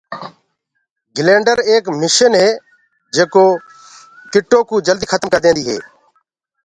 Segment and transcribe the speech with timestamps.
[1.17, 2.49] گرينڊر ايڪ مشن هي
[3.15, 3.45] جينڪآ
[4.33, 5.77] جنگو ڪوُ جلدي کتم ڪردي هي۔